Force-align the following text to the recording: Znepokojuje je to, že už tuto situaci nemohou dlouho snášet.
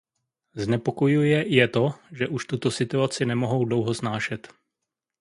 Znepokojuje 0.57 1.45
je 1.47 1.61
to, 1.71 1.85
že 2.11 2.25
už 2.27 2.45
tuto 2.49 2.71
situaci 2.73 3.21
nemohou 3.29 3.65
dlouho 3.69 3.93
snášet. 3.93 4.49